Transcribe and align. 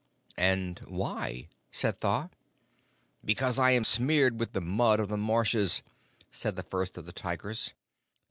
'And 0.35 0.79
why?' 0.87 1.47
said 1.71 2.01
Tha. 2.01 2.31
'Because 3.23 3.59
I 3.59 3.69
am 3.73 3.83
smeared 3.83 4.39
with 4.39 4.53
the 4.53 4.59
mud 4.59 4.99
of 4.99 5.09
the 5.09 5.15
marshes,' 5.17 5.83
said 6.31 6.55
the 6.55 6.63
First 6.63 6.97
of 6.97 7.05
the 7.05 7.13
Tigers. 7.13 7.73